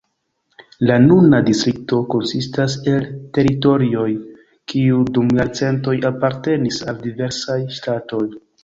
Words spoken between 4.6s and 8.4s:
kiuj dum jarcentoj apartenis al diversaj ŝtatoj.